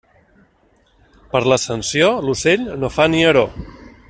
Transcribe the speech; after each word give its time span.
Per 1.35 1.43
l'Ascensió, 1.53 2.09
l'ocell 2.31 2.67
no 2.85 2.93
fa 2.97 3.09
nieró. 3.17 3.49